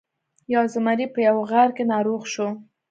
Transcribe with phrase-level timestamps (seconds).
[0.53, 2.47] یو زمری په یوه غار کې ناروغ شو.